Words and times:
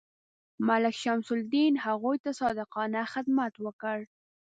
ملک 0.67 0.95
شمس 1.03 1.27
الدین 1.35 1.73
هغوی 1.85 2.17
ته 2.23 2.31
صادقانه 2.41 2.99
خدمت 3.13 3.53
وکړ. 3.65 3.97